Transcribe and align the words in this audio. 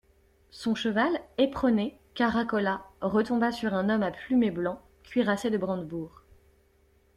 Son 0.49 0.73
cheval, 0.73 1.21
éperonné, 1.37 1.99
caracola, 2.15 2.83
retomba 3.01 3.51
sur 3.51 3.75
un 3.75 3.87
homme 3.87 4.01
à 4.01 4.09
plumet 4.09 4.49
blanc, 4.49 4.81
cuirassé 5.03 5.51
de 5.51 5.59
brandebourgs. 5.59 6.23